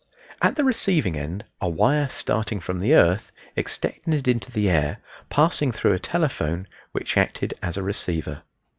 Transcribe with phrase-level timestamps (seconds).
[0.41, 4.97] At the receiving end a wire starting from the earth extended into the air,
[5.29, 8.41] passing through a telephone, which acted as a receiver.